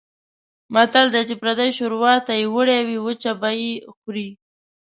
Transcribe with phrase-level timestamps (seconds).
[0.73, 4.27] متل دی: چې پردۍ شوروا ته یې وړوې وچه به یې خورې.